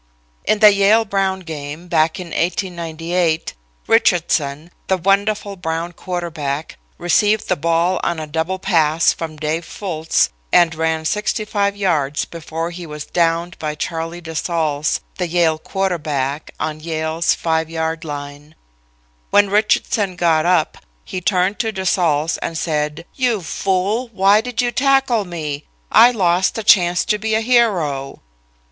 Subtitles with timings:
[0.45, 3.53] In the Yale Brown game, back in 1898,
[3.85, 10.29] Richardson, that wonderful Brown quarterback, received the ball on a double pass from Dave Fultz
[10.51, 16.49] and ran 65 yards before he was downed by Charlie de Saulles, the Yale quarterback,
[16.59, 18.55] on Yale's 5 yard line.
[19.29, 24.63] When Richardson got up, he turned to de Saulles and said: "You fool, why did
[24.63, 25.65] you tackle me?
[25.91, 28.21] I lost a chance to be a hero."